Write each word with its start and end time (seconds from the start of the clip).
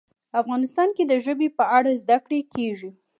افغانستان 0.41 0.89
کې 0.95 1.03
د 1.07 1.13
ژبې 1.25 1.47
په 1.57 1.63
اړه 1.77 1.91
زده 2.01 2.17
کړه 2.25 2.39
کېږي. 2.53 2.89